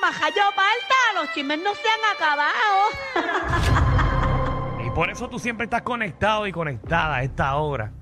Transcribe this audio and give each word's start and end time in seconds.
majayo 0.00 0.42
falta, 0.54 0.94
los 1.20 1.32
chismes 1.32 1.58
no 1.62 1.74
se 1.74 1.88
han 1.88 2.00
acabado. 2.16 3.70
Y 4.84 4.90
por 4.90 5.10
eso 5.10 5.28
tú 5.28 5.38
siempre 5.38 5.64
estás 5.64 5.82
conectado 5.82 6.46
y 6.46 6.52
conectada 6.52 7.16
a 7.16 7.22
esta 7.22 7.54
hora. 7.56 7.92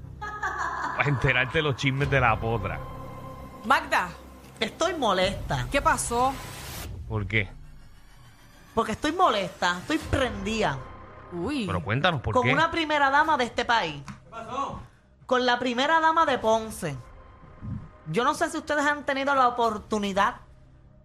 Para 0.96 1.08
enterarte 1.08 1.58
de 1.58 1.62
los 1.62 1.76
chismes 1.76 2.10
de 2.10 2.20
la 2.20 2.38
potra. 2.38 2.78
Magda, 3.64 4.08
Estoy 4.60 4.94
molesta. 4.94 5.66
¿qué 5.70 5.80
pasó? 5.80 6.32
¿Por 7.08 7.26
qué? 7.26 7.48
Porque 8.74 8.92
estoy 8.92 9.12
molesta. 9.12 9.78
Estoy 9.78 9.98
prendida. 9.98 10.78
Uy. 11.32 11.66
Pero 11.66 11.82
cuéntanos 11.82 12.20
por 12.20 12.34
con 12.34 12.42
qué. 12.44 12.52
una 12.52 12.70
primera 12.70 13.08
dama 13.10 13.36
de 13.36 13.44
este 13.44 13.64
país. 13.64 14.02
¿Qué 14.04 14.30
pasó? 14.30 14.80
Con 15.26 15.46
la 15.46 15.58
primera 15.58 16.00
dama 16.00 16.26
de 16.26 16.38
Ponce. 16.38 16.96
Yo 18.06 18.24
no 18.24 18.34
sé 18.34 18.50
si 18.50 18.56
ustedes 18.56 18.84
han 18.84 19.04
tenido 19.04 19.34
la 19.34 19.46
oportunidad 19.48 20.36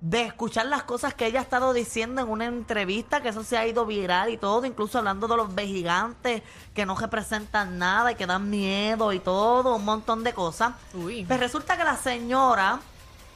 de 0.04 0.24
escuchar 0.24 0.66
las 0.66 0.84
cosas 0.84 1.14
que 1.14 1.26
ella 1.26 1.40
ha 1.40 1.44
estado 1.44 1.72
diciendo 1.72 2.22
en 2.22 2.28
una 2.28 2.44
entrevista, 2.44 3.22
que 3.22 3.30
eso 3.30 3.42
se 3.42 3.58
ha 3.58 3.66
ido 3.66 3.86
viral 3.86 4.32
y 4.32 4.38
todo, 4.38 4.66
incluso 4.66 4.98
hablando 4.98 5.30
de 5.30 5.38
los 5.38 5.56
vejigantes 5.56 6.44
que 6.74 6.86
no 6.86 6.98
representan 6.98 7.78
nada 7.80 8.12
y 8.12 8.16
que 8.16 8.26
dan 8.26 8.50
miedo 8.50 9.14
y 9.14 9.20
todo, 9.20 9.78
un 9.78 9.86
montón 9.86 10.26
de 10.26 10.34
cosas. 10.34 10.74
Uy. 10.94 11.24
Pues 11.24 11.40
resulta 11.40 11.78
que 11.78 11.86
la 11.86 11.96
señora, 11.96 12.82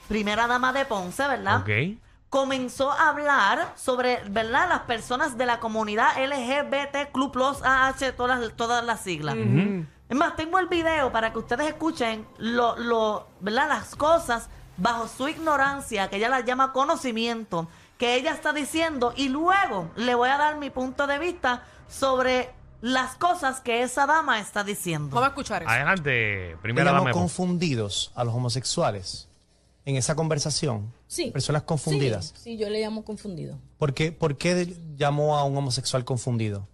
primera 0.10 0.46
dama 0.46 0.74
de 0.74 0.84
Ponce, 0.84 1.26
¿verdad? 1.26 1.62
Ok. 1.62 1.98
comenzó 2.30 2.92
a 2.92 3.12
hablar 3.12 3.72
sobre, 3.78 4.22
¿verdad? 4.30 4.68
Las 4.68 4.82
personas 4.82 5.38
de 5.38 5.46
la 5.46 5.62
comunidad 5.62 6.22
LGBT, 6.22 7.14
Club 7.14 7.32
Plus, 7.32 7.64
AH, 7.64 8.12
todas, 8.18 8.54
todas 8.58 8.84
las 8.84 9.00
siglas. 9.00 9.38
Es 10.10 10.18
más, 10.18 10.36
tengo 10.36 10.60
el 10.60 10.68
video 10.68 11.14
para 11.14 11.32
que 11.32 11.40
ustedes 11.40 11.68
escuchen 11.68 12.28
lo, 12.38 12.76
lo, 12.76 13.28
¿verdad? 13.40 13.70
las 13.70 13.96
cosas 13.96 14.50
bajo 14.78 15.08
su 15.08 15.28
ignorancia, 15.28 16.10
que 16.10 16.18
ella 16.18 16.30
las 16.30 16.46
llama 16.46 16.72
conocimiento, 16.72 17.68
que 17.98 18.16
ella 18.16 18.32
está 18.32 18.54
diciendo, 18.54 19.14
y 19.16 19.30
luego 19.30 19.92
le 19.96 20.16
voy 20.16 20.30
a 20.30 20.38
dar 20.38 20.58
mi 20.58 20.70
punto 20.70 21.08
de 21.08 21.20
vista 21.20 21.64
sobre 21.90 22.50
las 22.82 23.16
cosas 23.16 23.60
que 23.60 23.82
esa 23.82 24.06
dama 24.06 24.40
está 24.40 24.64
diciendo. 24.64 25.10
Vamos 25.10 25.26
a 25.26 25.30
escuchar 25.30 25.64
eso. 25.64 25.72
Adelante, 25.72 26.56
primera 26.62 26.92
dama. 26.92 27.12
confundidos 27.12 28.12
a 28.16 28.24
los 28.24 28.34
homosexuales 28.36 29.28
en 29.86 29.96
esa 29.96 30.16
conversación. 30.16 30.94
Sí. 31.08 31.32
Personas 31.32 31.64
confundidas. 31.64 32.34
Sí, 32.36 32.42
sí, 32.44 32.58
yo 32.58 32.70
le 32.70 32.82
llamo 32.82 33.04
confundido. 33.04 33.58
¿Por 33.78 33.94
qué, 33.94 34.12
por 34.12 34.38
qué 34.38 34.76
llamó 34.98 35.38
a 35.38 35.44
un 35.44 35.58
homosexual 35.58 36.06
confundido? 36.06 36.68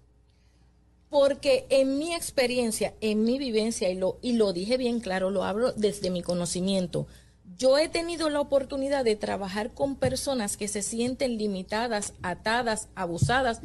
Porque 1.10 1.68
en 1.70 2.00
mi 2.00 2.16
experiencia, 2.16 2.96
en 3.00 3.24
mi 3.24 3.38
vivencia, 3.38 3.88
y 3.90 3.96
lo, 3.96 4.18
y 4.24 4.34
lo 4.34 4.52
dije 4.52 4.78
bien 4.78 5.00
claro, 5.00 5.30
lo 5.30 5.44
hablo 5.44 5.72
desde 5.74 6.10
mi 6.10 6.24
conocimiento, 6.24 7.06
yo 7.58 7.78
he 7.78 7.88
tenido 7.90 8.30
la 8.30 8.40
oportunidad 8.40 9.04
de 9.06 9.16
trabajar 9.16 9.74
con 9.74 9.96
personas 9.96 10.58
que 10.58 10.68
se 10.68 10.82
sienten 10.82 11.38
limitadas, 11.38 12.14
atadas, 12.24 12.88
abusadas 12.96 13.62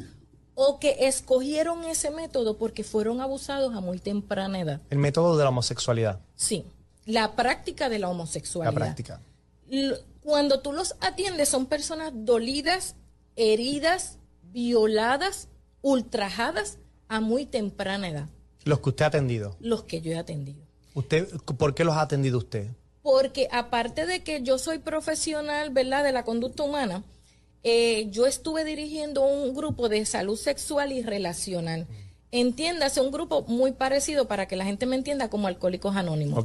o 0.55 0.79
que 0.79 1.07
escogieron 1.07 1.83
ese 1.85 2.11
método 2.11 2.57
porque 2.57 2.83
fueron 2.83 3.21
abusados 3.21 3.73
a 3.75 3.79
muy 3.79 3.99
temprana 3.99 4.59
edad. 4.59 4.81
El 4.89 4.97
método 4.99 5.37
de 5.37 5.43
la 5.43 5.49
homosexualidad, 5.49 6.19
Sí, 6.35 6.65
la 7.05 7.35
práctica 7.35 7.89
de 7.89 7.99
la 7.99 8.07
la 8.07 8.11
homosexualidad. 8.11 8.73
práctica. 8.73 9.21
L- 9.69 9.95
Cuando 10.21 10.59
tú 10.59 10.73
los 10.73 10.95
atiendes 10.99 11.47
son 11.49 11.65
personas 11.65 12.11
dolidas, 12.13 12.95
heridas, 13.35 14.17
violadas, 14.51 15.47
ultrajadas 15.81 16.77
a 17.07 17.21
muy 17.21 17.45
temprana 17.45 18.09
edad, 18.09 18.29
Los 18.65 18.79
que 18.81 18.89
usted 18.89 19.05
ha 19.05 19.07
atendido. 19.07 19.55
los 19.61 19.83
que 19.83 20.01
yo 20.01 20.11
he 20.11 20.17
atendido. 20.17 20.61
Usted, 20.93 21.27
¿Por 21.57 21.73
qué 21.73 21.83
los 21.85 21.95
ha 21.95 22.01
atendido 22.01 22.37
usted? 22.37 22.67
Porque 23.11 23.47
aparte 23.51 24.05
de 24.05 24.21
que 24.21 24.43
yo 24.43 24.59
soy 24.59 24.77
profesional, 24.77 25.71
¿verdad?, 25.71 26.03
de 26.03 26.11
la 26.11 26.23
conducta 26.23 26.61
humana, 26.61 27.03
eh, 27.63 28.05
yo 28.11 28.27
estuve 28.27 28.63
dirigiendo 28.63 29.23
un 29.25 29.55
grupo 29.55 29.89
de 29.89 30.05
salud 30.05 30.37
sexual 30.37 30.91
y 30.91 31.01
relacional. 31.01 31.87
Entiéndase, 32.29 33.01
un 33.01 33.09
grupo 33.09 33.41
muy 33.47 33.71
parecido 33.71 34.27
para 34.27 34.47
que 34.47 34.55
la 34.55 34.65
gente 34.65 34.85
me 34.85 34.95
entienda 34.95 35.27
como 35.27 35.47
Alcohólicos 35.47 35.95
Anónimos. 35.95 36.37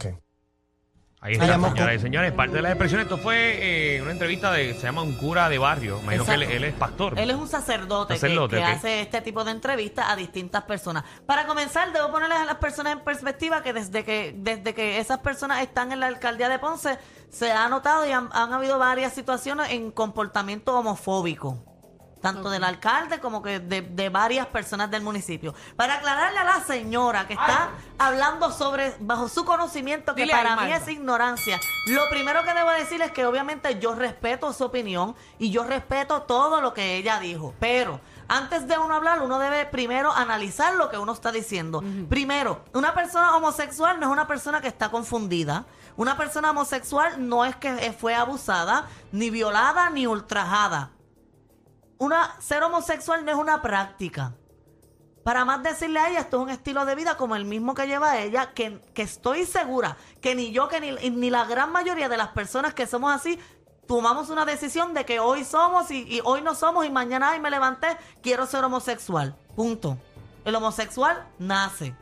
Ahí 1.24 1.32
está, 1.32 1.46
señoras 1.46 1.94
y 1.96 1.98
señores. 2.00 2.32
Parte 2.32 2.56
de 2.56 2.60
la 2.62 2.68
expresión, 2.68 3.00
esto 3.00 3.16
fue 3.16 3.96
eh, 3.96 4.02
una 4.02 4.10
entrevista 4.10 4.52
de, 4.52 4.74
se 4.74 4.82
llama 4.82 5.00
un 5.00 5.14
cura 5.14 5.48
de 5.48 5.56
barrio. 5.56 5.98
Imagino 6.02 6.26
que 6.26 6.34
él, 6.34 6.42
él 6.42 6.64
es 6.64 6.74
pastor. 6.74 7.18
Él 7.18 7.30
es 7.30 7.36
un 7.36 7.48
sacerdote, 7.48 8.12
que- 8.12 8.20
Sacerdote, 8.20 8.56
que, 8.58 8.62
ok. 8.62 8.68
hace 8.68 9.00
este 9.00 9.22
tipo 9.22 9.42
de 9.42 9.52
entrevistas 9.52 10.04
a 10.06 10.16
distintas 10.16 10.64
personas. 10.64 11.02
Para 11.24 11.46
comenzar, 11.46 11.90
debo 11.94 12.10
ponerles 12.12 12.36
a 12.36 12.44
las 12.44 12.56
personas 12.56 12.92
en 12.92 13.00
perspectiva 13.00 13.62
que 13.62 13.72
desde 13.72 14.04
que 14.04 14.34
desde 14.36 14.74
que 14.74 14.98
esas 14.98 15.20
personas 15.20 15.62
están 15.62 15.92
en 15.92 16.00
la 16.00 16.08
alcaldía 16.08 16.50
de 16.50 16.58
Ponce 16.58 16.98
se 17.30 17.50
ha 17.50 17.70
notado 17.70 18.06
y 18.06 18.12
han, 18.12 18.28
han 18.32 18.52
habido 18.52 18.78
varias 18.78 19.14
situaciones 19.14 19.70
en 19.70 19.92
comportamiento 19.92 20.78
homofóbico. 20.78 21.73
Tanto 22.24 22.48
del 22.48 22.64
alcalde 22.64 23.20
como 23.20 23.42
que 23.42 23.60
de, 23.60 23.82
de 23.82 24.08
varias 24.08 24.46
personas 24.46 24.90
del 24.90 25.02
municipio. 25.02 25.54
Para 25.76 25.96
aclararle 25.96 26.38
a 26.38 26.44
la 26.44 26.64
señora 26.64 27.26
que 27.26 27.34
está 27.34 27.68
hablando 27.98 28.50
sobre, 28.50 28.94
bajo 28.98 29.28
su 29.28 29.44
conocimiento, 29.44 30.14
que 30.14 30.22
Dile 30.22 30.32
para 30.32 30.56
mí 30.56 30.72
es 30.72 30.88
ignorancia. 30.88 31.60
Lo 31.88 32.08
primero 32.08 32.42
que 32.42 32.54
debo 32.54 32.70
decir 32.70 33.02
es 33.02 33.10
que 33.10 33.26
obviamente 33.26 33.78
yo 33.78 33.94
respeto 33.94 34.54
su 34.54 34.64
opinión 34.64 35.14
y 35.38 35.50
yo 35.50 35.64
respeto 35.64 36.22
todo 36.22 36.62
lo 36.62 36.72
que 36.72 36.96
ella 36.96 37.20
dijo. 37.20 37.52
Pero 37.60 38.00
antes 38.26 38.66
de 38.66 38.78
uno 38.78 38.94
hablar, 38.94 39.20
uno 39.20 39.38
debe 39.38 39.66
primero 39.66 40.10
analizar 40.10 40.74
lo 40.76 40.88
que 40.88 40.96
uno 40.96 41.12
está 41.12 41.30
diciendo. 41.30 41.84
Primero, 42.08 42.64
una 42.72 42.94
persona 42.94 43.36
homosexual 43.36 44.00
no 44.00 44.06
es 44.06 44.12
una 44.12 44.26
persona 44.26 44.62
que 44.62 44.68
está 44.68 44.90
confundida. 44.90 45.66
Una 45.96 46.16
persona 46.16 46.52
homosexual 46.52 47.28
no 47.28 47.44
es 47.44 47.54
que 47.56 47.94
fue 47.98 48.14
abusada, 48.14 48.86
ni 49.12 49.28
violada, 49.28 49.90
ni 49.90 50.06
ultrajada. 50.06 50.90
Ser 52.40 52.62
homosexual 52.62 53.24
no 53.24 53.30
es 53.30 53.36
una 53.36 53.62
práctica. 53.62 54.34
Para 55.22 55.46
más 55.46 55.62
decirle 55.62 55.98
a 55.98 56.10
ella, 56.10 56.20
esto 56.20 56.36
es 56.36 56.42
un 56.42 56.50
estilo 56.50 56.84
de 56.84 56.94
vida 56.94 57.16
como 57.16 57.34
el 57.34 57.46
mismo 57.46 57.74
que 57.74 57.86
lleva 57.86 58.18
ella, 58.18 58.52
que, 58.52 58.80
que 58.92 59.02
estoy 59.02 59.46
segura 59.46 59.96
que 60.20 60.34
ni 60.34 60.52
yo, 60.52 60.68
que 60.68 60.80
ni, 60.80 61.10
ni 61.10 61.30
la 61.30 61.46
gran 61.46 61.72
mayoría 61.72 62.10
de 62.10 62.18
las 62.18 62.28
personas 62.28 62.74
que 62.74 62.86
somos 62.86 63.14
así, 63.14 63.38
tomamos 63.86 64.28
una 64.28 64.44
decisión 64.44 64.92
de 64.92 65.06
que 65.06 65.20
hoy 65.20 65.44
somos 65.44 65.90
y, 65.90 66.02
y 66.02 66.20
hoy 66.24 66.42
no 66.42 66.54
somos 66.54 66.84
y 66.84 66.90
mañana 66.90 67.30
ay, 67.30 67.40
me 67.40 67.50
levanté, 67.50 67.96
quiero 68.22 68.46
ser 68.46 68.64
homosexual. 68.64 69.34
Punto. 69.56 69.96
El 70.44 70.54
homosexual 70.56 71.26
nace. 71.38 71.94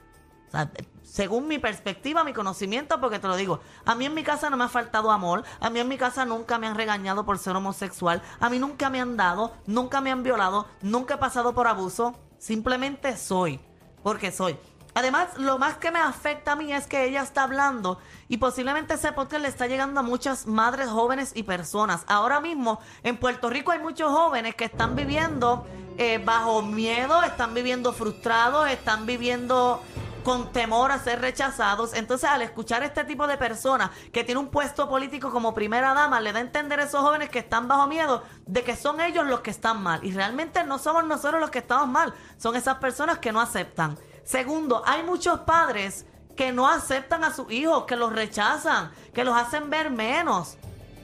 O 0.49 0.51
sea, 0.51 0.69
según 1.13 1.47
mi 1.47 1.59
perspectiva, 1.59 2.25
mi 2.25 2.33
conocimiento, 2.33 2.99
porque 2.99 3.19
te 3.19 3.29
lo 3.29 3.37
digo, 3.37 3.61
a 3.85 3.95
mí 3.95 4.07
en 4.07 4.15
mi 4.15 4.23
casa 4.23 4.49
no 4.49 4.57
me 4.57 4.65
ha 4.65 4.69
faltado 4.71 5.11
amor, 5.11 5.45
a 5.61 5.69
mí 5.69 5.79
en 5.79 5.87
mi 5.87 5.99
casa 5.99 6.25
nunca 6.25 6.57
me 6.57 6.67
han 6.67 6.75
regañado 6.75 7.27
por 7.27 7.37
ser 7.39 7.55
homosexual, 7.55 8.23
a 8.41 8.49
mí 8.49 8.59
nunca 8.59 8.89
me 8.89 8.99
han 8.99 9.19
dado, 9.19 9.53
nunca 9.67 10.01
me 10.01 10.11
han 10.11 10.23
violado, 10.23 10.67
nunca 10.81 11.15
he 11.15 11.19
pasado 11.19 11.53
por 11.53 11.67
abuso, 11.67 12.15
simplemente 12.39 13.15
soy, 13.19 13.61
porque 14.03 14.33
soy. 14.33 14.57
Además, 14.95 15.37
lo 15.37 15.59
más 15.59 15.77
que 15.77 15.91
me 15.91 15.99
afecta 15.99 16.53
a 16.53 16.57
mí 16.57 16.73
es 16.73 16.87
que 16.87 17.05
ella 17.05 17.23
está 17.23 17.43
hablando 17.43 17.99
y 18.29 18.39
posiblemente 18.39 18.95
ese 18.95 19.13
podcast 19.13 19.43
le 19.43 19.49
está 19.49 19.67
llegando 19.67 20.01
a 20.01 20.03
muchas 20.03 20.47
madres 20.47 20.89
jóvenes 20.89 21.33
y 21.35 21.43
personas. 21.43 22.05
Ahora 22.07 22.41
mismo 22.41 22.81
en 23.03 23.19
Puerto 23.19 23.51
Rico 23.51 23.71
hay 23.71 23.81
muchos 23.81 24.11
jóvenes 24.11 24.55
que 24.55 24.65
están 24.65 24.97
viviendo 24.97 25.67
eh, 25.99 26.23
bajo 26.25 26.63
miedo, 26.63 27.23
están 27.23 27.53
viviendo 27.53 27.93
frustrados, 27.93 28.71
están 28.71 29.05
viviendo 29.05 29.83
con 30.23 30.53
temor 30.53 30.93
a 30.93 30.99
ser 30.99 31.21
rechazados. 31.21 31.95
Entonces, 31.95 32.29
al 32.29 32.43
escuchar 32.43 32.83
este 32.83 33.05
tipo 33.05 33.27
de 33.27 33.37
personas 33.37 33.91
que 34.13 34.25
tiene 34.25 34.41
un 34.41 34.49
puesto 34.49 34.89
político 34.89 35.31
como 35.31 35.55
primera 35.55 35.95
dama, 35.95 36.21
le 36.21 36.33
da 36.33 36.39
a 36.39 36.43
entender 36.43 36.81
a 36.81 36.85
esos 36.85 37.01
jóvenes 37.01 37.31
que 37.31 37.41
están 37.41 37.69
bajo 37.69 37.87
miedo 37.87 38.23
de 38.47 38.63
que 38.63 38.77
son 38.77 39.01
ellos 39.01 39.27
los 39.27 39.41
que 39.41 39.51
están 39.51 39.83
mal. 39.83 40.05
Y 40.05 40.13
realmente 40.13 40.65
no 40.65 40.79
somos 40.79 41.05
nosotros 41.05 41.41
los 41.41 41.51
que 41.51 41.59
estamos 41.59 41.89
mal, 41.89 42.15
son 42.39 42.57
esas 42.57 42.77
personas 42.77 43.19
que 43.19 43.33
no 43.33 43.41
aceptan. 43.41 43.99
Segundo, 44.25 44.83
hay 44.87 45.03
muchos 45.03 45.41
padres 45.41 46.07
que 46.37 46.53
no 46.53 46.69
aceptan 46.69 47.25
a 47.25 47.35
sus 47.35 47.51
hijos, 47.51 47.85
que 47.85 47.97
los 47.97 48.13
rechazan, 48.13 48.91
que 49.13 49.25
los 49.25 49.37
hacen 49.37 49.69
ver 49.71 49.91
menos 49.91 50.57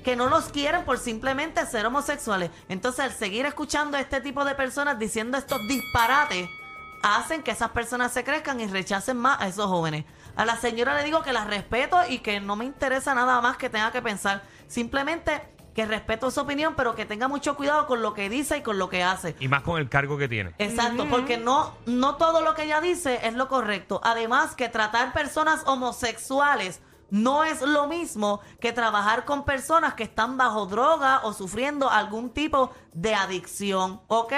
que 0.08 0.16
no 0.16 0.30
los 0.30 0.46
quieren 0.46 0.86
por 0.86 0.98
simplemente 0.98 1.66
ser 1.66 1.84
homosexuales. 1.84 2.50
Entonces, 2.70 3.00
al 3.00 3.12
seguir 3.12 3.44
escuchando 3.44 3.98
a 3.98 4.00
este 4.00 4.22
tipo 4.22 4.42
de 4.42 4.54
personas 4.54 4.98
diciendo 4.98 5.36
estos 5.36 5.60
disparates, 5.68 6.48
hacen 7.02 7.42
que 7.42 7.50
esas 7.50 7.70
personas 7.70 8.12
se 8.12 8.24
crezcan 8.24 8.60
y 8.60 8.66
rechacen 8.66 9.16
más 9.16 9.40
a 9.40 9.48
esos 9.48 9.66
jóvenes. 9.66 10.04
A 10.36 10.44
la 10.44 10.56
señora 10.56 10.96
le 10.96 11.04
digo 11.04 11.22
que 11.22 11.32
la 11.32 11.44
respeto 11.44 11.98
y 12.08 12.18
que 12.18 12.40
no 12.40 12.56
me 12.56 12.64
interesa 12.64 13.14
nada 13.14 13.40
más 13.40 13.56
que 13.56 13.70
tenga 13.70 13.90
que 13.90 14.02
pensar. 14.02 14.42
Simplemente 14.66 15.42
que 15.74 15.86
respeto 15.86 16.30
su 16.32 16.40
opinión, 16.40 16.74
pero 16.76 16.96
que 16.96 17.06
tenga 17.06 17.28
mucho 17.28 17.54
cuidado 17.54 17.86
con 17.86 18.02
lo 18.02 18.12
que 18.12 18.28
dice 18.28 18.56
y 18.56 18.62
con 18.62 18.78
lo 18.78 18.88
que 18.88 19.04
hace. 19.04 19.36
Y 19.38 19.46
más 19.46 19.62
con 19.62 19.78
el 19.78 19.88
cargo 19.88 20.18
que 20.18 20.28
tiene. 20.28 20.52
Exacto, 20.58 21.06
porque 21.08 21.38
no, 21.38 21.72
no 21.86 22.16
todo 22.16 22.40
lo 22.40 22.56
que 22.56 22.64
ella 22.64 22.80
dice 22.80 23.20
es 23.22 23.34
lo 23.34 23.46
correcto. 23.46 24.00
Además, 24.02 24.56
que 24.56 24.68
tratar 24.68 25.12
personas 25.12 25.62
homosexuales 25.66 26.80
no 27.10 27.44
es 27.44 27.62
lo 27.62 27.86
mismo 27.86 28.40
que 28.60 28.72
trabajar 28.72 29.24
con 29.24 29.44
personas 29.44 29.94
que 29.94 30.02
están 30.04 30.36
bajo 30.36 30.66
droga 30.66 31.20
o 31.24 31.32
sufriendo 31.32 31.90
algún 31.90 32.30
tipo 32.30 32.70
de 32.92 33.14
adicción. 33.14 34.00
¿Ok? 34.08 34.32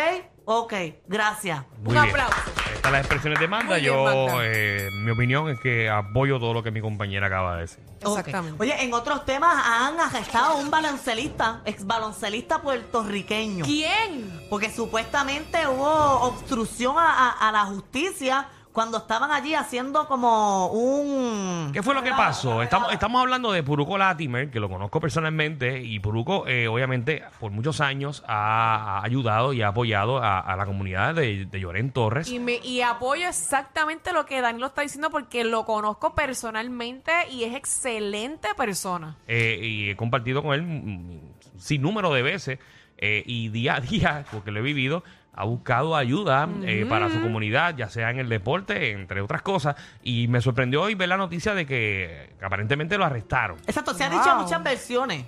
Ok, 0.47 0.73
gracias. 1.07 1.65
Muy 1.83 1.95
Un 1.97 2.03
bien. 2.03 2.09
aplauso. 2.11 2.35
Están 2.75 2.93
las 2.93 3.03
expresiones 3.03 3.39
de 3.39 3.47
Manda. 3.47 3.73
Muy 3.75 3.81
bien, 3.83 3.93
Yo, 3.95 4.05
Magda. 4.05 4.39
eh, 4.47 4.89
mi 5.05 5.11
opinión 5.13 5.49
es 5.49 5.61
que 5.61 5.89
apoyo 5.89 6.41
todo 6.41 6.55
lo 6.55 6.63
que 6.63 6.71
mi 6.73 6.81
compañera 6.81 7.27
acaba 7.29 7.55
de 7.57 7.61
decir. 7.63 7.85
Ok. 8.05 8.19
Exactamente. 8.19 8.57
Oye, 8.61 8.83
en 8.83 8.93
otros 8.95 9.25
temas 9.27 9.55
han 9.65 10.01
arrestado 10.01 10.53
a 10.53 10.55
un 10.57 10.71
baloncelista, 10.71 11.61
ex 11.67 11.87
baloncelista 11.87 12.61
puertorriqueño. 12.63 13.65
¿Quién? 13.65 14.47
Porque 14.49 14.71
supuestamente 14.73 15.69
hubo 15.69 15.87
obstrucción 16.23 16.97
a, 16.99 17.29
a- 17.29 17.49
a 17.49 17.53
la 17.53 17.67
justicia 17.67 18.49
cuando 18.81 18.97
estaban 18.97 19.31
allí 19.31 19.55
haciendo 19.55 20.09
como 20.09 20.69
un... 20.69 21.69
¿Qué 21.71 21.83
fue 21.83 21.95
lo 21.95 22.03
que 22.03 22.13
pasó? 22.13 22.63
Estamos, 22.63 22.91
estamos 22.95 23.21
hablando 23.21 23.53
de 23.53 23.63
Puruco 23.63 23.99
Latimer, 23.99 24.51
que 24.51 24.59
lo 24.59 24.71
conozco 24.71 25.01
personalmente, 25.01 25.83
y 25.83 25.99
Puruco, 25.99 26.47
eh, 26.47 26.67
obviamente, 26.67 27.23
por 27.39 27.51
muchos 27.53 27.83
años 27.83 28.25
ha, 28.27 29.01
ha 29.01 29.05
ayudado 29.05 29.53
y 29.53 29.61
ha 29.61 29.69
apoyado 29.69 30.17
a, 30.17 30.41
a 30.41 30.57
la 30.57 30.65
comunidad 30.65 31.15
de, 31.15 31.45
de 31.45 31.61
Llorén 31.61 31.91
Torres. 31.93 32.31
Y, 32.31 32.39
me, 32.39 32.55
y 32.57 32.81
apoyo 32.81 33.29
exactamente 33.29 34.15
lo 34.15 34.25
que 34.25 34.41
Danilo 34.41 34.69
está 34.69 34.81
diciendo 34.81 35.11
porque 35.11 35.45
lo 35.45 35.67
conozco 35.67 36.15
personalmente 36.15 37.13
y 37.31 37.45
es 37.45 37.55
excelente 37.55 38.49
persona. 38.57 39.15
eh, 39.29 39.59
y 39.63 39.91
he 39.91 39.97
compartido 39.97 40.43
con 40.43 40.55
él 40.55 41.21
sin 41.59 41.83
número 41.83 42.15
de 42.15 42.23
veces 42.23 42.59
eh, 42.97 43.23
y 43.27 43.49
día 43.51 43.77
a 43.77 43.81
día, 43.81 44.25
porque 44.33 44.51
lo 44.51 44.61
he 44.61 44.63
vivido, 44.63 45.03
ha 45.33 45.45
buscado 45.45 45.97
ayuda 45.97 46.49
eh, 46.63 46.85
para 46.89 47.09
su 47.09 47.21
comunidad, 47.23 47.75
ya 47.77 47.89
sea 47.89 48.11
en 48.11 48.19
el 48.19 48.29
deporte, 48.29 48.91
entre 48.93 49.21
otras 49.21 49.43
cosas. 49.43 49.77
Y 50.03 50.29
me 50.29 50.41
sorprendió 50.41 50.83
hoy 50.83 50.95
ver 50.95 51.09
la 51.09 51.17
noticia 51.17 51.55
de 51.55 51.65
que, 51.67 52.35
que 52.39 52.45
aparentemente 52.45 52.99
lo 52.99 53.05
arrestaron. 53.05 53.59
Exacto, 53.67 53.95
se 53.95 54.05
han 54.05 54.13
Wow. 54.13 54.21
dicho 54.23 54.37
muchas 54.37 54.63
versiones. 54.63 55.27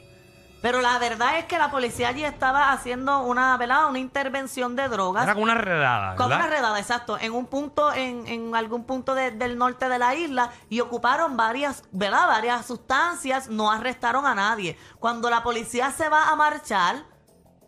Pero 0.61 0.81
la 0.81 0.97
verdad 1.01 1.39
es 1.41 1.47
que 1.47 1.59
la 1.59 1.73
policía 1.73 2.09
allí 2.11 2.23
estaba 2.25 2.71
haciendo 2.71 3.23
una, 3.25 3.57
¿verdad? 3.57 3.89
Una 3.91 3.99
intervención 3.99 4.77
de 4.77 4.87
drogas. 4.89 5.25
Era 5.25 5.33
como 5.35 5.43
una 5.45 5.57
redada, 5.57 6.15
Con 6.15 6.29
¿verdad? 6.29 6.45
una 6.47 6.55
redada, 6.55 6.79
exacto, 6.79 7.19
en 7.21 7.33
un 7.33 7.47
punto, 7.47 7.93
en, 7.93 8.29
en 8.29 8.55
algún 8.55 8.85
punto 8.85 9.17
de- 9.17 9.33
del 9.33 9.59
norte 9.59 9.89
de 9.89 9.99
la 9.99 10.15
isla 10.15 10.51
y 10.69 10.79
ocuparon 10.79 11.37
varias, 11.37 11.83
¿verdad? 11.91 12.29
Varias 12.29 12.65
sustancias, 12.65 13.49
no 13.49 13.73
arrestaron 13.73 14.25
a 14.25 14.37
nadie. 14.37 14.77
Cuando 15.01 15.31
la 15.31 15.43
policía 15.43 15.91
se 15.91 16.09
va 16.09 16.29
a 16.29 16.37
marchar, 16.37 17.07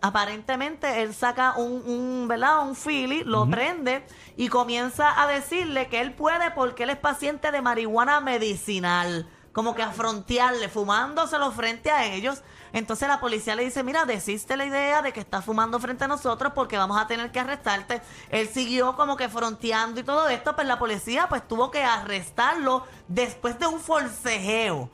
aparentemente 0.05 1.01
él 1.03 1.15
saca 1.15 1.55
un, 1.56 1.83
un 1.87 2.29
¿verdad? 2.29 2.69
Un 2.69 2.77
fili, 2.77 3.25
lo 3.25 3.49
prende 3.49 4.06
y 4.37 4.49
comienza 4.49 5.23
a 5.23 5.27
decirle 5.27 5.89
que 5.89 6.03
él 6.03 6.12
puede 6.12 6.51
porque 6.51 6.83
él 6.83 6.91
es 6.91 6.99
paciente 6.99 7.51
de 7.51 7.62
marihuana 7.62 8.21
medicinal. 8.21 9.27
Como 9.55 9.75
que 9.75 9.83
a 9.83 9.93
frontearle, 9.93 10.69
fumándoselo 10.69 11.51
frente 11.53 11.91
a 11.91 12.05
ellos. 12.05 12.43
Entonces 12.75 13.09
la 13.09 13.19
policía 13.19 13.55
le 13.55 13.65
dice, 13.65 13.83
mira, 13.83 14.05
desiste 14.05 14.59
la 14.59 14.67
idea 14.67 15.01
de 15.01 15.12
que 15.12 15.21
estás 15.21 15.45
fumando 15.45 15.79
frente 15.79 16.05
a 16.05 16.09
nosotros 16.09 16.53
porque 16.55 16.77
vamos 16.77 17.00
a 17.00 17.07
tener 17.07 17.31
que 17.33 17.41
arrestarte. 17.41 18.03
Él 18.29 18.49
siguió 18.49 18.97
como 18.97 19.17
que 19.17 19.31
fronteando 19.31 20.00
y 20.00 20.03
todo 20.03 20.29
esto, 20.29 20.55
pues 20.55 20.67
la 20.67 20.79
policía 20.79 21.29
pues 21.31 21.49
tuvo 21.49 21.71
que 21.71 21.83
arrestarlo 21.83 22.85
después 23.09 23.59
de 23.59 23.69
un 23.69 23.81
forcejeo. 23.81 24.91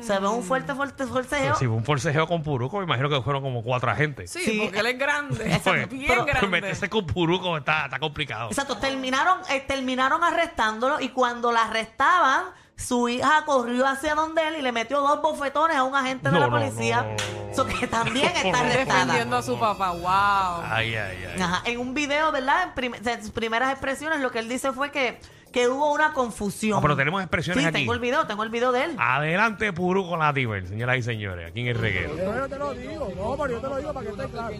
Se 0.00 0.18
ve 0.18 0.26
un 0.28 0.42
fuerte, 0.42 0.74
fuerte 0.74 1.06
forcejeo. 1.06 1.54
Si 1.56 1.66
fue 1.66 1.74
un 1.76 1.84
forcejeo 1.84 2.26
con 2.26 2.42
Puruco, 2.42 2.78
me 2.78 2.84
imagino 2.84 3.08
que 3.08 3.20
fueron 3.22 3.42
como 3.42 3.62
cuatro 3.62 3.90
agentes. 3.90 4.30
Sí, 4.30 4.40
Sí. 4.44 4.60
porque 4.62 4.78
él 4.80 4.86
es 4.86 4.98
grande. 4.98 5.60
Pues, 5.64 5.88
bien 5.88 6.04
pero- 6.08 6.24
pero 6.24 6.38
grande. 6.40 6.46
meterse 6.48 6.88
con 6.88 7.06
Puruco 7.06 7.56
está, 7.58 7.84
está 7.86 7.98
complicado. 7.98 8.48
Exacto, 8.48 8.76
terminaron, 8.78 9.38
eh, 9.50 9.60
terminaron 9.66 10.22
arrestándolo 10.24 11.00
y 11.00 11.10
cuando 11.10 11.52
la 11.52 11.62
arrestaban, 11.64 12.44
su 12.76 13.08
hija 13.08 13.44
corrió 13.44 13.86
hacia 13.88 14.14
donde 14.14 14.46
él 14.46 14.56
y 14.58 14.62
le 14.62 14.70
metió 14.70 15.00
dos 15.00 15.20
bofetones 15.20 15.76
a 15.76 15.82
un 15.82 15.96
agente 15.96 16.30
de 16.30 16.38
la 16.38 16.46
no, 16.46 16.52
policía. 16.58 16.98
no, 16.98 17.02
no, 17.02 17.08
no, 17.10 17.44
no. 17.46 17.50
Eso 17.50 17.66
que 17.66 17.86
también 17.88 18.26
está 18.36 18.60
arrestada. 18.60 19.00
Defendiendo 19.00 19.36
a 19.36 19.42
su 19.42 19.58
papá. 19.58 19.90
Wow. 19.90 20.64
Ay, 20.70 20.94
ay, 20.94 21.24
ay. 21.34 21.40
Ajá, 21.42 21.62
En 21.64 21.80
un 21.80 21.92
video, 21.92 22.30
¿verdad? 22.30 22.62
En, 22.64 22.74
prim- 22.74 22.94
en 23.04 23.20
sus 23.22 23.32
primeras 23.32 23.72
expresiones, 23.72 24.20
lo 24.20 24.30
que 24.30 24.38
él 24.38 24.48
dice 24.48 24.70
fue 24.72 24.92
que, 24.92 25.20
que 25.52 25.68
hubo 25.68 25.92
una 25.92 26.12
confusión. 26.12 26.76
No, 26.76 26.82
pero 26.82 26.96
tenemos 26.96 27.20
expresiones 27.22 27.62
sí, 27.62 27.68
aquí. 27.68 27.78
tengo 27.78 27.94
el 27.94 28.00
video, 28.00 28.26
tengo 28.26 28.42
el 28.42 28.50
video 28.50 28.72
de 28.72 28.84
él. 28.84 28.96
Adelante 28.98 29.72
Puruco 29.72 30.16
Latimer, 30.16 30.66
señoras 30.66 30.98
y 30.98 31.02
señores, 31.02 31.50
aquí 31.50 31.60
en 31.60 31.66
el 31.68 31.74
reguero. 31.76 32.16
Yo 32.16 32.48
te 32.48 32.58
lo 32.58 32.74
digo, 32.74 33.08
no, 33.16 33.36
pero 33.36 33.54
yo 33.54 33.60
te 33.60 33.68
lo 33.68 33.76
digo 33.76 33.92
para 33.92 34.06
que 34.06 34.12
esté 34.12 34.28
claro. 34.28 34.54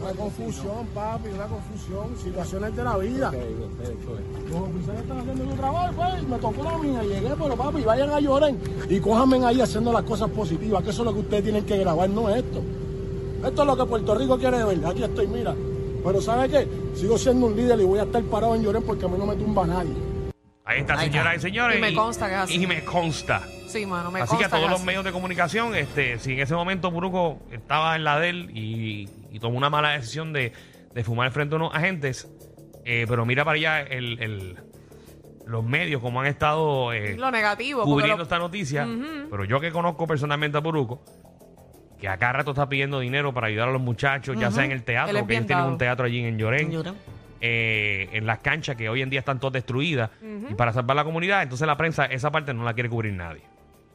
Una 0.00 0.12
confusión, 0.12 0.86
papi, 0.94 1.28
una 1.28 1.46
confusión, 1.46 2.16
situaciones 2.18 2.76
de 2.76 2.84
la 2.84 2.96
vida. 2.96 3.32
Los 3.32 4.60
oficiales 4.62 5.02
están 5.02 5.18
haciendo 5.18 5.44
su 5.44 5.56
trabajo, 5.56 5.94
pues, 5.94 6.22
me 6.22 6.38
tocó 6.38 6.64
la 6.64 6.78
mía, 6.78 7.02
llegué, 7.02 7.34
pero 7.40 7.56
papi, 7.56 7.82
vayan 7.82 8.10
a 8.10 8.20
llorar 8.20 8.54
y 8.88 9.00
cójanme 9.00 9.44
ahí 9.44 9.60
haciendo 9.60 9.92
las 9.92 10.02
cosas 10.02 10.30
positivas, 10.30 10.82
que 10.82 10.90
eso 10.90 11.02
es 11.02 11.06
lo 11.06 11.12
que 11.12 11.20
ustedes 11.20 11.44
tienen 11.44 11.64
que 11.64 11.76
grabar, 11.78 12.08
no 12.08 12.28
esto. 12.30 12.62
Esto 13.44 13.62
es 13.62 13.66
lo 13.66 13.76
que 13.76 13.84
Puerto 13.84 14.14
Rico 14.14 14.38
quiere 14.38 14.64
ver, 14.64 14.84
aquí 14.84 15.04
estoy, 15.04 15.26
mira. 15.28 15.54
Pero 16.04 16.20
¿sabe 16.20 16.48
qué? 16.48 16.68
Sigo 16.94 17.18
siendo 17.18 17.46
un 17.46 17.56
líder 17.56 17.80
y 17.80 17.84
voy 17.84 17.98
a 17.98 18.04
estar 18.04 18.22
parado 18.24 18.54
en 18.54 18.62
llorar 18.62 18.82
porque 18.82 19.04
a 19.04 19.08
mí 19.08 19.16
no 19.18 19.26
me 19.26 19.36
tumba 19.36 19.66
nadie. 19.66 19.92
Ahí 20.64 20.80
está, 20.80 20.98
Ahí 20.98 21.06
señoras 21.10 21.36
y 21.36 21.40
señores. 21.40 21.78
Y 21.78 21.80
me 21.80 21.94
consta 21.94 22.26
que 22.28 22.34
es 22.34 22.40
así. 22.40 22.54
Y 22.62 22.66
me 22.66 22.84
consta. 22.84 23.42
Sí, 23.68 23.84
mano, 23.86 24.10
me 24.10 24.20
Así 24.20 24.36
que 24.36 24.44
a 24.44 24.48
todos 24.48 24.62
que 24.64 24.68
los 24.70 24.78
así. 24.78 24.86
medios 24.86 25.04
de 25.04 25.12
comunicación, 25.12 25.74
este, 25.74 26.18
si 26.18 26.32
en 26.32 26.40
ese 26.40 26.54
momento 26.54 26.90
Puruco 26.92 27.38
estaba 27.50 27.96
en 27.96 28.04
la 28.04 28.18
de 28.20 28.28
él 28.30 28.50
y, 28.54 29.08
y 29.30 29.40
tomó 29.40 29.56
una 29.58 29.70
mala 29.70 29.90
decisión 29.90 30.32
de, 30.32 30.52
de 30.94 31.04
fumar 31.04 31.30
frente 31.32 31.54
a 31.54 31.56
unos 31.56 31.74
agentes, 31.74 32.28
eh, 32.84 33.06
pero 33.08 33.24
mira 33.26 33.44
para 33.44 33.56
allá 33.56 33.80
el, 33.80 34.22
el- 34.22 34.56
los 35.46 35.64
medios 35.64 36.02
como 36.02 36.20
han 36.20 36.26
estado 36.26 36.92
eh, 36.92 37.16
Lo 37.16 37.30
negativo. 37.30 37.82
cubriendo 37.84 38.18
lo- 38.18 38.22
esta 38.22 38.38
noticia, 38.38 38.86
pero 39.30 39.44
yo 39.46 39.60
que 39.60 39.70
conozco 39.72 40.06
personalmente 40.06 40.58
a 40.58 40.62
Puruco, 40.62 41.02
que 42.00 42.08
a 42.08 42.16
cada 42.16 42.32
rato 42.34 42.50
está 42.52 42.68
pidiendo 42.68 43.00
dinero 43.00 43.32
para 43.32 43.48
ayudar 43.48 43.68
a 43.68 43.72
los 43.72 43.82
muchachos, 43.82 44.36
ya 44.38 44.50
sea 44.50 44.64
en 44.64 44.72
el 44.72 44.78
Él 44.78 44.84
teatro, 44.84 45.16
es 45.16 45.22
que 45.22 45.26
bien 45.26 45.38
ellos 45.40 45.46
tienen 45.46 45.62
dado. 45.62 45.72
un 45.72 45.78
teatro 45.78 46.06
allí 46.06 46.24
en 46.24 46.38
Llorén, 46.38 46.72
eh, 47.40 48.08
en 48.12 48.26
las 48.26 48.38
canchas 48.40 48.76
que 48.76 48.88
hoy 48.88 49.02
en 49.02 49.10
día 49.10 49.20
están 49.20 49.38
todas 49.40 49.52
destruidas, 49.54 50.10
y 50.50 50.54
para 50.54 50.72
salvar 50.72 50.96
la 50.96 51.04
comunidad, 51.04 51.42
entonces 51.42 51.66
la 51.66 51.76
prensa 51.76 52.04
esa 52.06 52.30
parte 52.30 52.52
no 52.54 52.64
la 52.64 52.74
quiere 52.74 52.88
cubrir 52.88 53.12
nadie. 53.12 53.42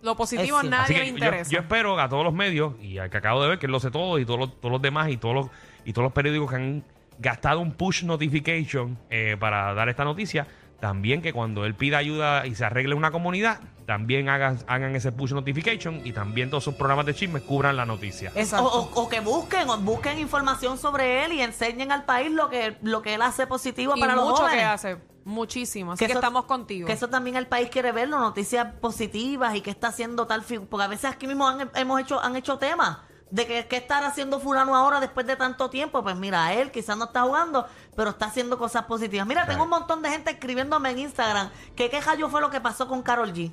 Lo 0.01 0.15
positivo 0.17 0.59
Es 0.59 0.65
a 0.65 0.69
cierto. 0.69 0.77
Nadie 0.77 0.99
le 0.99 1.05
yo, 1.05 1.13
interesa. 1.13 1.49
yo 1.51 1.59
espero 1.59 1.95
que 1.95 2.01
a 2.01 2.09
todos 2.09 2.25
los 2.25 2.33
medios, 2.33 2.73
y 2.81 2.97
al 2.97 3.09
que 3.09 3.17
acabo 3.17 3.41
de 3.41 3.49
ver, 3.49 3.59
que 3.59 3.67
él 3.67 3.71
lo 3.71 3.79
sé 3.79 3.89
todo, 3.89 4.19
y 4.19 4.25
todos 4.25 4.39
los, 4.39 4.59
todos 4.59 4.71
los 4.73 4.81
demás, 4.81 5.09
y 5.09 5.15
todos 5.17 5.33
los, 5.35 5.47
y 5.85 5.93
todos 5.93 6.03
los 6.03 6.11
periódicos 6.13 6.49
que 6.49 6.55
han 6.57 6.83
gastado 7.19 7.59
un 7.61 7.71
push 7.71 8.03
notification 8.03 8.97
eh, 9.09 9.37
para 9.39 9.73
dar 9.73 9.87
esta 9.87 10.03
noticia, 10.03 10.45
también 10.83 11.21
que 11.21 11.31
cuando 11.31 11.63
él 11.63 11.75
pida 11.75 11.97
ayuda 11.97 12.45
y 12.45 12.55
se 12.55 12.65
arregle 12.65 12.93
una 12.93 13.09
comunidad, 13.09 13.61
también 13.85 14.27
hagan, 14.27 14.59
hagan 14.67 14.93
ese 14.97 15.13
push 15.13 15.31
notification 15.31 16.01
y 16.03 16.11
también 16.11 16.49
todos 16.49 16.65
sus 16.65 16.73
programas 16.73 17.05
de 17.05 17.13
chismes 17.15 17.41
cubran 17.43 17.77
la 17.77 17.85
noticia. 17.85 18.33
O, 18.35 18.37
Exacto. 18.37 18.65
o- 18.65 19.01
o 19.03 19.07
que 19.07 19.21
busquen, 19.21 19.69
o 19.69 19.77
busquen 19.77 20.19
información 20.19 20.77
sobre 20.77 21.23
él 21.23 21.31
y 21.31 21.41
enseñen 21.41 21.93
al 21.93 22.03
país 22.03 22.29
lo 22.33 22.49
que, 22.49 22.75
lo 22.81 23.01
que 23.01 23.13
él 23.13 23.21
hace 23.21 23.47
positivo 23.47 23.93
y 23.95 24.01
para 24.01 24.15
los 24.15 24.25
mucho 24.25 24.41
jóvenes. 24.41 24.59
que 24.59 24.65
hace. 24.65 24.97
Muchísimo. 25.23 25.93
Así 25.93 25.99
que, 26.05 26.11
eso- 26.11 26.19
estamos 26.19 26.43
contigo. 26.43 26.85
Que 26.85 26.91
eso 26.91 27.07
también 27.07 27.37
el 27.37 27.47
país 27.47 27.69
quiere 27.69 27.93
verlo, 27.93 28.19
noticias 28.19 28.73
positivas 28.81 29.55
y 29.55 29.61
que 29.61 29.69
está 29.69 29.87
haciendo 29.87 30.27
tal 30.27 30.41
figura. 30.43 30.69
Porque 30.69 30.83
a 30.83 30.87
veces 30.89 31.11
aquí 31.11 31.27
mismo 31.27 31.47
han, 31.47 31.69
hemos 31.75 32.01
hecho, 32.01 32.21
han 32.21 32.35
hecho 32.35 32.57
temas 32.57 32.97
de 33.33 33.47
que 33.47 33.67
qué 33.67 33.77
estar 33.77 34.03
haciendo 34.03 34.39
fulano 34.39 34.75
ahora 34.75 34.99
después 34.99 35.25
de 35.25 35.35
tanto 35.35 35.67
tiempo. 35.71 36.03
Pues 36.03 36.15
mira, 36.15 36.53
él 36.53 36.69
quizás 36.71 36.95
no 36.95 37.05
está 37.05 37.23
jugando, 37.23 37.65
pero 37.95 38.11
está 38.11 38.27
haciendo 38.27 38.59
cosas 38.59 38.83
positivas. 38.83 39.25
Mira, 39.25 39.47
tengo 39.47 39.63
un 39.63 39.71
montón 39.71 40.03
de 40.03 40.09
gente 40.11 40.29
escribiéndome 40.29 40.91
en 40.91 40.99
Instagram 40.99 41.49
que 41.75 41.89
qué 41.89 41.99
yo 42.15 42.29
fue 42.29 42.41
lo 42.41 42.51
que 42.51 42.61
pasó 42.61 42.87
con 42.87 43.01
Carol 43.01 43.33
G. 43.33 43.51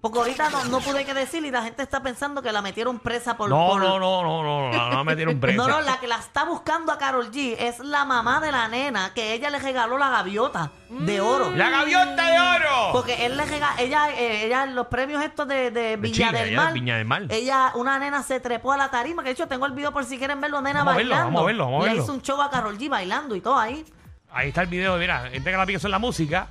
Porque 0.00 0.16
ahorita 0.20 0.48
no, 0.50 0.64
no 0.66 0.78
pude 0.78 1.04
que 1.04 1.12
decir 1.12 1.44
y 1.44 1.50
la 1.50 1.60
gente 1.62 1.82
está 1.82 2.00
pensando 2.00 2.40
que 2.40 2.52
la 2.52 2.62
metieron 2.62 3.00
presa 3.00 3.36
por... 3.36 3.50
No, 3.50 3.66
por- 3.70 3.80
no, 3.80 3.98
no, 3.98 4.22
no, 4.22 4.42
no, 4.44 4.70
no, 4.72 4.90
no 4.90 5.04
me 5.04 5.10
metieron 5.10 5.40
presa. 5.40 5.56
No, 5.56 5.66
no, 5.66 5.80
la 5.80 5.98
que 5.98 6.06
la 6.06 6.18
está 6.18 6.44
buscando 6.44 6.92
a 6.92 6.98
Carol 6.98 7.32
G 7.32 7.56
es 7.58 7.80
la 7.80 8.04
mamá 8.04 8.38
de 8.38 8.52
la 8.52 8.68
nena 8.68 9.12
que 9.12 9.32
ella 9.32 9.50
le 9.50 9.58
regaló 9.58 9.98
la 9.98 10.08
gaviota 10.08 10.70
de 10.88 11.20
oro. 11.20 11.50
¡La 11.50 11.68
gaviota 11.70 12.30
de 12.30 12.38
oro! 12.38 12.92
Porque 12.92 13.26
él 13.26 13.36
le 13.36 13.44
regaló, 13.44 13.74
ella, 13.80 14.10
eh, 14.12 14.46
ella, 14.46 14.66
los 14.66 14.86
premios 14.86 15.20
estos 15.24 15.48
de, 15.48 15.72
de 15.72 15.96
Villa 15.96 16.28
Chile, 16.28 16.38
del 16.38 16.48
ella 16.50 16.56
Mar. 16.58 16.66
de 16.68 16.72
Viña 16.74 16.96
del 16.96 17.04
Mar. 17.04 17.22
Ella, 17.30 17.72
una 17.74 17.98
nena 17.98 18.22
se 18.22 18.38
trepó 18.38 18.72
a 18.72 18.76
la 18.76 18.92
tarima, 18.92 19.24
que 19.24 19.30
de 19.30 19.32
hecho 19.32 19.48
tengo 19.48 19.66
el 19.66 19.72
video 19.72 19.92
por 19.92 20.04
si 20.04 20.16
quieren 20.16 20.40
verlo, 20.40 20.62
nena 20.62 20.84
Vamos 20.84 20.94
a 20.94 20.96
verlo, 20.96 21.10
bailando. 21.10 21.26
vamos 21.32 21.42
a 21.42 21.46
verlo, 21.46 21.64
vamos 21.64 21.80
a 21.80 21.82
Le 21.82 21.88
verlo. 21.90 22.02
hizo 22.04 22.12
un 22.12 22.22
show 22.22 22.40
a 22.40 22.48
Carol 22.48 22.78
G 22.78 22.88
bailando 22.88 23.34
y 23.34 23.40
todo 23.40 23.58
ahí. 23.58 23.84
Ahí 24.30 24.50
está 24.50 24.60
el 24.60 24.68
video, 24.68 24.96
mira, 24.96 25.28
gente 25.30 25.50
que 25.50 25.56
la 25.56 25.66
piensa 25.66 25.88
en 25.88 25.90
la 25.90 25.98
música. 25.98 26.46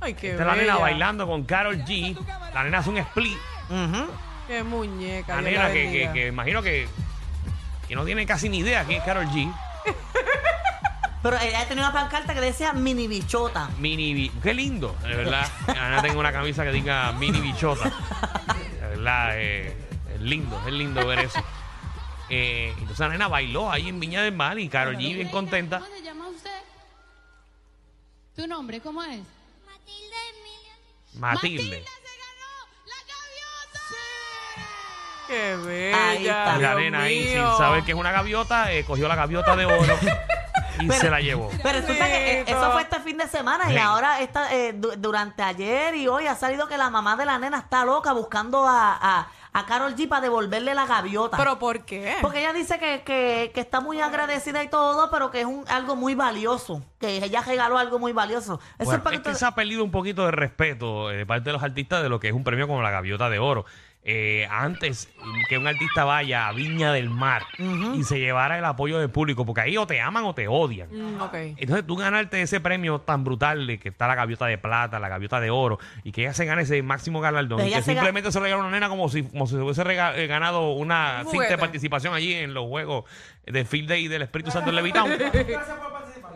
Ay, 0.00 0.14
qué 0.14 0.30
Esta 0.30 0.42
es 0.42 0.46
la 0.46 0.56
nena 0.56 0.76
bailando 0.78 1.26
con 1.26 1.44
Carol 1.44 1.76
G. 1.84 2.16
La 2.54 2.64
nena 2.64 2.78
hace 2.78 2.90
un 2.90 2.98
split. 2.98 3.36
Qué 4.46 4.62
muñeca. 4.62 5.36
La 5.36 5.40
Dios 5.42 5.52
nena 5.52 5.68
la 5.68 5.72
que, 5.74 5.82
que, 5.82 5.88
bendiga. 5.90 6.12
que 6.12 6.26
imagino 6.28 6.62
que, 6.62 6.88
que 7.86 7.94
no 7.94 8.04
tiene 8.04 8.26
casi 8.26 8.48
ni 8.48 8.58
idea 8.58 8.84
quién 8.84 8.98
es 9.00 9.04
Carol 9.04 9.26
G. 9.26 9.52
Pero 11.22 11.38
ella 11.38 11.68
tenía 11.68 11.84
una 11.84 11.92
pancarta 11.92 12.32
que 12.32 12.40
decía 12.40 12.72
mini 12.72 13.06
bichota. 13.06 13.68
Mini 13.78 14.14
bi- 14.14 14.32
Qué 14.42 14.54
lindo, 14.54 14.96
de 15.02 15.14
verdad. 15.16 15.46
Ana 15.68 16.00
tengo 16.00 16.18
una 16.18 16.32
camisa 16.32 16.64
que 16.64 16.72
diga 16.72 17.12
mini 17.12 17.40
bichota. 17.40 17.84
De 18.80 18.86
verdad, 18.96 19.30
eh, 19.34 19.76
es 20.14 20.20
lindo, 20.20 20.58
es 20.66 20.72
lindo 20.72 21.06
ver 21.06 21.18
eso. 21.20 21.44
Eh, 22.30 22.70
entonces 22.78 23.00
la 23.00 23.08
nena 23.10 23.28
bailó 23.28 23.70
ahí 23.70 23.88
en 23.90 24.00
Viña 24.00 24.22
del 24.22 24.34
Mar 24.34 24.58
y 24.58 24.68
Carol 24.68 24.96
G 24.96 25.14
bien 25.14 25.28
contenta. 25.28 25.80
¿Cómo 25.80 25.90
se 25.94 26.02
llama 26.02 26.28
usted? 26.28 26.50
¿Tu 28.34 28.46
nombre 28.46 28.80
cómo 28.80 29.02
es? 29.02 29.20
Matilde 31.20 31.60
Emilia. 31.62 31.78
Matilde. 31.78 31.84
se 32.02 32.16
ganó 32.18 32.50
la 32.86 32.96
gaviota. 33.06 33.80
Qué 35.28 35.92
Ahí 35.94 36.18
bella. 36.18 36.38
está. 36.44 36.56
Y 36.58 36.62
la 36.62 36.68
Dios 36.70 36.80
nena 36.80 37.02
ahí, 37.02 37.28
sin 37.28 37.56
saber 37.58 37.84
que 37.84 37.92
es 37.92 37.98
una 37.98 38.12
gaviota, 38.12 38.72
eh, 38.72 38.84
cogió 38.84 39.06
la 39.08 39.14
gaviota 39.16 39.54
de 39.56 39.66
oro. 39.66 39.98
y 40.80 40.86
Pero- 40.88 41.00
se 41.00 41.10
la 41.10 41.20
llevó. 41.20 41.50
Pero 41.62 41.80
resulta 41.80 42.06
que 42.06 42.40
eh, 42.40 42.44
eso 42.46 42.72
fue 42.72 42.82
este 42.82 43.00
fin 43.00 43.16
de 43.18 43.28
semana 43.28 43.70
y 43.70 43.74
Sí. 43.74 43.78
ahora 43.78 44.20
esta, 44.20 44.52
eh, 44.54 44.72
du- 44.72 44.92
durante 44.96 45.42
ayer 45.42 45.94
y 45.94 46.08
hoy 46.08 46.26
ha 46.26 46.34
salido 46.34 46.66
que 46.68 46.78
la 46.78 46.90
mamá 46.90 47.16
de 47.16 47.26
la 47.26 47.38
nena 47.38 47.58
está 47.58 47.84
loca 47.84 48.12
buscando 48.12 48.66
a, 48.66 48.96
a, 49.00 49.28
a 49.52 49.66
Carol 49.66 49.94
G 49.96 50.08
para 50.08 50.22
devolverle 50.22 50.74
la 50.74 50.86
gaviota. 50.86 51.36
¿Pero 51.36 51.58
por 51.58 51.84
qué? 51.84 52.14
Porque 52.20 52.40
ella 52.40 52.52
dice 52.52 52.78
que, 52.78 53.02
que, 53.04 53.50
que 53.54 53.60
está 53.60 53.80
muy 53.80 54.00
agradecida 54.00 54.62
y 54.62 54.68
todo, 54.68 55.10
pero 55.10 55.30
que 55.30 55.40
es 55.40 55.46
un, 55.46 55.64
algo 55.68 55.96
muy 55.96 56.14
valioso. 56.14 56.82
Que 56.98 57.24
ella 57.24 57.42
regaló 57.42 57.78
algo 57.78 57.98
muy 57.98 58.12
valioso. 58.12 58.60
Eso 58.78 58.84
Bueno, 58.84 58.98
es 58.98 59.02
para 59.02 59.16
es 59.16 59.22
que 59.22 59.34
se 59.34 59.44
ha 59.44 59.54
perdido 59.54 59.82
un 59.84 59.90
poquito 59.90 60.24
de 60.24 60.30
respeto 60.30 61.10
eh, 61.10 61.16
de 61.16 61.26
parte 61.26 61.44
de 61.48 61.52
los 61.52 61.62
artistas 61.62 62.02
de 62.02 62.08
lo 62.08 62.20
que 62.20 62.28
es 62.28 62.34
un 62.34 62.44
premio 62.44 62.66
como 62.66 62.82
la 62.82 62.90
Gaviota 62.90 63.28
de 63.28 63.38
Oro. 63.38 63.64
Eh, 64.02 64.48
antes 64.50 65.10
que 65.50 65.58
un 65.58 65.66
artista 65.66 66.04
vaya 66.04 66.48
a 66.48 66.52
Viña 66.52 66.90
del 66.90 67.10
Mar 67.10 67.42
y 67.94 68.02
se 68.04 68.18
llevara 68.18 68.56
el 68.58 68.64
apoyo 68.64 68.98
del 68.98 69.10
público, 69.10 69.44
porque 69.44 69.60
ahí 69.60 69.76
o 69.76 69.86
te 69.86 70.00
aman 70.00 70.24
o 70.24 70.34
te 70.34 70.48
odian. 70.48 70.88
Mm, 70.90 71.20
ok. 71.20 71.34
Entonces 71.34 71.86
tú 71.86 71.96
ganarte 71.96 72.40
ese 72.40 72.60
premio 72.60 73.00
tan 73.02 73.24
brutal 73.24 73.66
de 73.66 73.78
que 73.78 73.90
está 73.90 74.08
la 74.08 74.14
gaviota 74.14 74.46
de 74.46 74.56
plata, 74.56 74.98
la 74.98 75.10
gaviota 75.10 75.38
de 75.38 75.50
oro, 75.50 75.78
y 76.02 76.12
que 76.12 76.22
ella 76.22 76.32
se 76.32 76.46
gane 76.46 76.62
ese 76.62 76.82
máximo 76.82 77.20
galardón, 77.20 77.58
Pero 77.58 77.68
y 77.68 77.72
ella 77.72 77.78
que 77.80 77.84
se 77.84 77.90
ga- 77.92 77.94
simplemente 77.96 78.32
se 78.32 78.40
regala 78.40 78.62
una 78.62 78.70
nena 78.70 78.88
como 78.88 79.10
si, 79.10 79.22
como 79.22 79.46
si 79.46 79.56
se 79.56 79.60
hubiese 79.60 79.84
rega- 79.84 80.16
eh, 80.16 80.26
ganado 80.26 80.70
una 80.72 81.16
Un 81.18 81.24
cinta 81.24 81.30
juguete. 81.32 81.52
de 81.52 81.58
participación 81.58 82.14
allí 82.14 82.32
en 82.32 82.54
los 82.54 82.64
juegos 82.66 83.04
de 83.44 83.64
Field 83.66 83.88
Day 83.90 84.08
del 84.08 84.22
Espíritu 84.22 84.50
Santo 84.50 84.70
en 84.70 84.76
Levitown. 84.76 85.10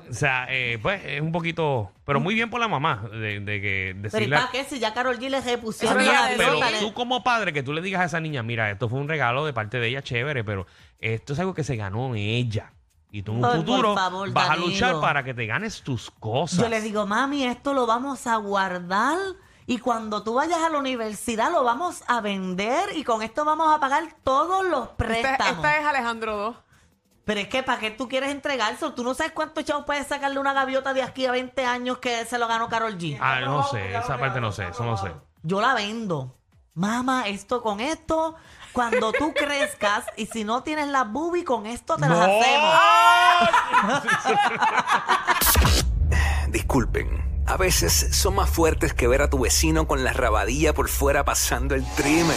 o 0.08 0.12
sea, 0.12 0.46
eh, 0.50 0.78
pues 0.80 1.02
es 1.04 1.20
un 1.20 1.32
poquito, 1.32 1.90
pero 2.04 2.20
muy 2.20 2.34
bien 2.34 2.50
por 2.50 2.60
la 2.60 2.68
mamá 2.68 3.04
de, 3.10 3.40
de 3.40 3.60
que 3.60 3.90
Pero 3.94 3.98
¿y 3.98 4.02
decirle... 4.02 4.36
para 4.36 4.50
qué? 4.50 4.64
Si 4.64 4.78
ya 4.78 4.94
Carol 4.94 5.18
G 5.18 5.28
le 5.28 5.40
repusieron 5.40 6.04
la 6.04 6.30
Pero 6.36 6.60
tú 6.80 6.94
como 6.94 7.22
padre, 7.24 7.52
que 7.52 7.62
tú 7.62 7.72
le 7.72 7.80
digas 7.82 8.02
a 8.02 8.04
esa 8.04 8.20
niña, 8.20 8.42
mira, 8.42 8.70
esto 8.70 8.88
fue 8.88 8.98
un 8.98 9.08
regalo 9.08 9.44
de 9.46 9.52
parte 9.52 9.78
de 9.78 9.88
ella, 9.88 10.02
chévere, 10.02 10.44
pero 10.44 10.66
esto 10.98 11.32
es 11.32 11.38
algo 11.38 11.54
que 11.54 11.64
se 11.64 11.76
ganó 11.76 12.14
ella. 12.14 12.72
Y 13.10 13.22
tú 13.22 13.32
en 13.32 13.36
un 13.38 13.42
por 13.42 13.56
futuro 13.56 13.94
favor, 13.94 14.32
vas 14.32 14.46
a 14.46 14.48
Danilo. 14.50 14.68
luchar 14.68 15.00
para 15.00 15.22
que 15.22 15.34
te 15.34 15.46
ganes 15.46 15.82
tus 15.82 16.10
cosas. 16.10 16.58
Yo 16.58 16.68
le 16.68 16.80
digo, 16.80 17.06
mami, 17.06 17.44
esto 17.44 17.72
lo 17.72 17.86
vamos 17.86 18.26
a 18.26 18.36
guardar 18.36 19.16
y 19.66 19.78
cuando 19.78 20.22
tú 20.22 20.34
vayas 20.34 20.58
a 20.58 20.68
la 20.68 20.78
universidad 20.78 21.50
lo 21.50 21.64
vamos 21.64 22.02
a 22.06 22.20
vender 22.20 22.96
y 22.96 23.04
con 23.04 23.22
esto 23.22 23.44
vamos 23.44 23.72
a 23.74 23.80
pagar 23.80 24.04
todos 24.22 24.66
los 24.66 24.88
préstamos. 24.88 25.56
esta 25.56 25.78
es 25.78 25.86
Alejandro 25.86 26.36
2. 26.36 26.56
Pero 27.24 27.40
es 27.40 27.48
que, 27.48 27.62
¿para 27.62 27.78
qué 27.80 27.90
tú 27.90 28.08
quieres 28.08 28.30
entregarse? 28.30 28.90
Tú 28.90 29.02
no 29.02 29.14
sabes 29.14 29.32
cuántos 29.32 29.64
chavos 29.64 29.84
puedes 29.86 30.06
sacarle 30.06 30.38
una 30.38 30.52
gaviota 30.52 30.92
de 30.92 31.02
aquí 31.02 31.24
a 31.26 31.30
20 31.30 31.64
años 31.64 31.98
que 31.98 32.24
se 32.26 32.38
lo 32.38 32.46
ganó 32.48 32.68
Carol 32.68 32.98
G. 32.98 33.18
Ah, 33.20 33.40
no 33.40 33.66
sé, 33.66 33.96
esa 33.96 34.18
parte 34.18 34.40
no 34.40 34.52
sé, 34.52 34.68
eso 34.68 34.84
no 34.84 34.96
sé. 34.96 35.10
Yo 35.42 35.60
la 35.60 35.74
vendo. 35.74 36.36
Mamá, 36.74 37.28
esto 37.28 37.62
con 37.62 37.80
esto, 37.80 38.34
cuando 38.72 39.12
tú 39.12 39.32
crezcas 39.36 40.04
y 40.16 40.26
si 40.26 40.44
no 40.44 40.62
tienes 40.62 40.88
la 40.88 41.04
boobie, 41.04 41.44
con 41.44 41.66
esto 41.66 41.96
te 41.96 42.08
las 42.08 42.10
¡No! 42.10 42.24
hacemos. 42.24 42.74
Disculpen, 46.48 47.42
a 47.46 47.56
veces 47.56 48.14
son 48.16 48.34
más 48.34 48.50
fuertes 48.50 48.92
que 48.92 49.08
ver 49.08 49.22
a 49.22 49.30
tu 49.30 49.38
vecino 49.38 49.86
con 49.86 50.04
la 50.04 50.12
rabadilla 50.12 50.74
por 50.74 50.88
fuera 50.88 51.24
pasando 51.24 51.74
el 51.74 51.84
trimen. 51.94 52.36